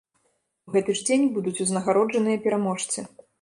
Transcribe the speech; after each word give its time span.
У 0.71 0.71
гэты 0.75 0.95
ж 0.99 1.03
дзень 1.09 1.27
будуць 1.35 1.53
узнагароджаныя 1.67 2.41
пераможцы. 2.47 2.99